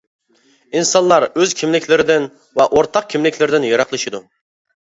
ئىنسانلار 0.79 1.25
ئۆز 1.27 1.53
كىملىكلىرىدىن 1.59 2.25
ۋە 2.61 2.67
ئورتاق 2.73 3.09
كىملىكلىرىدىن 3.15 3.69
يىراقلىشىدۇ. 3.73 4.27